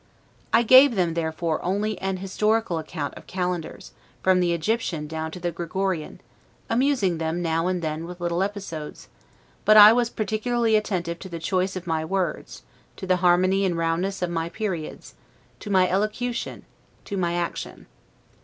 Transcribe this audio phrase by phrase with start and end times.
[0.51, 3.91] I gave them, therefore, only an historical account of calendars,
[4.23, 6.21] from the Egyptian down to the Gregorian,
[6.71, 9.09] amusing them now and then with little episodes;
[9.63, 12.63] but I was particularly attentive to the choice of my words,
[12.97, 15.13] to the harmony and roundness of my periods,
[15.59, 16.65] to my elocution,
[17.05, 17.85] to my action.